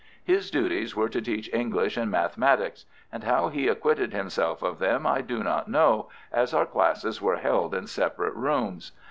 His 0.23 0.49
duties 0.49 0.95
were 0.95 1.09
to 1.09 1.21
teach 1.21 1.47
English 1.53 1.95
and 1.95 2.09
mathematics, 2.09 2.85
and 3.11 3.23
how 3.23 3.49
he 3.49 3.67
acquitted 3.67 4.13
himself 4.13 4.63
of 4.63 4.79
them 4.79 5.05
I 5.05 5.21
do 5.21 5.43
not 5.43 5.67
know, 5.67 6.09
as 6.31 6.55
our 6.55 6.65
classes 6.65 7.21
were 7.21 7.37
held 7.37 7.75
in 7.75 7.85
separate 7.85 8.33
rooms. 8.33 8.93